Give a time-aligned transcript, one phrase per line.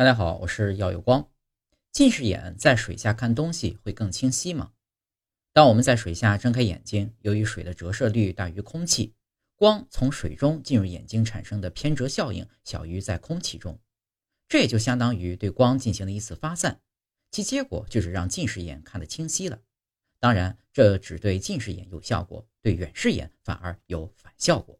[0.00, 1.28] 大家好，我是耀有光。
[1.92, 4.72] 近视眼在水下看东西会更清晰吗？
[5.52, 9.12] 当我们在水下睁开眼睛，由于水的折射率大于空气，
[9.56, 13.78] 光从水中进入眼睛产生的偏折效应小于在空气中。
[14.48, 16.80] 这也就相当于对光进行了一次发散，
[17.30, 19.60] 其结果就是让近视眼看得清晰了。
[20.18, 24.79] 当然，这只对近视眼有效果，对远视眼反而有反效果。